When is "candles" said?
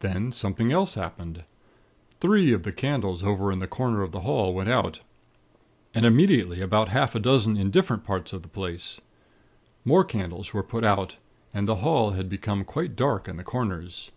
2.72-3.22, 10.04-10.54